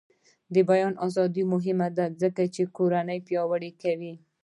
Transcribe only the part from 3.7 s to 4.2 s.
کوي.